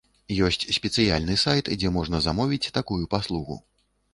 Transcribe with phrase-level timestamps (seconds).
[0.45, 3.63] Ёсць спецыяльны сайт, дзе можна замовіць такую паслугу.